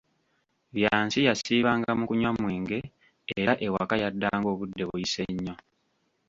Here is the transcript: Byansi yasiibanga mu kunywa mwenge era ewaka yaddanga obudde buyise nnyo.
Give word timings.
Byansi 0.75 1.19
yasiibanga 1.27 1.89
mu 1.99 2.03
kunywa 2.09 2.31
mwenge 2.39 2.77
era 3.39 3.53
ewaka 3.67 3.95
yaddanga 4.03 4.47
obudde 4.53 4.83
buyise 4.89 5.21
nnyo. 5.31 5.53